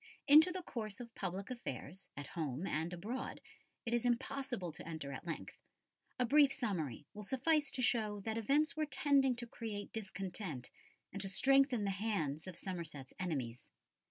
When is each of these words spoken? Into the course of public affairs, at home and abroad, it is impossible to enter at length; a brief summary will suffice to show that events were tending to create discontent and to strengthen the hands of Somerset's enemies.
Into 0.27 0.51
the 0.51 0.63
course 0.63 0.99
of 0.99 1.13
public 1.13 1.51
affairs, 1.51 2.09
at 2.17 2.25
home 2.25 2.65
and 2.65 2.91
abroad, 2.91 3.39
it 3.85 3.93
is 3.93 4.03
impossible 4.03 4.71
to 4.71 4.87
enter 4.87 5.11
at 5.13 5.27
length; 5.27 5.59
a 6.17 6.25
brief 6.25 6.51
summary 6.51 7.05
will 7.13 7.21
suffice 7.21 7.71
to 7.71 7.83
show 7.83 8.19
that 8.21 8.35
events 8.35 8.75
were 8.75 8.87
tending 8.87 9.35
to 9.35 9.45
create 9.45 9.93
discontent 9.93 10.71
and 11.13 11.21
to 11.21 11.29
strengthen 11.29 11.83
the 11.83 11.91
hands 11.91 12.47
of 12.47 12.57
Somerset's 12.57 13.13
enemies. 13.19 13.69